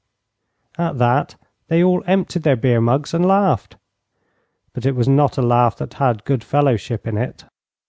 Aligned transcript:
At 0.79 0.97
that 0.97 1.35
they 1.67 1.83
all 1.83 2.01
emptied 2.07 2.41
their 2.41 2.55
beer 2.55 2.81
mugs 2.81 3.13
and 3.13 3.23
laughed; 3.23 3.75
but 4.73 4.83
it 4.83 4.95
was 4.95 5.07
not 5.07 5.37
a 5.37 5.43
laugh 5.43 5.77
that 5.77 5.93
had 5.93 6.25
good 6.25 6.43
fellowship 6.43 7.05
in 7.05 7.19
it. 7.19 7.45